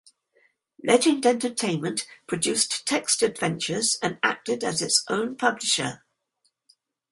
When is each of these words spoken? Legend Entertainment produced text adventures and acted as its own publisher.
Legend 0.83 1.27
Entertainment 1.27 2.07
produced 2.25 2.87
text 2.87 3.21
adventures 3.21 3.99
and 4.01 4.17
acted 4.23 4.63
as 4.63 4.81
its 4.81 5.05
own 5.07 5.35
publisher. 5.37 6.01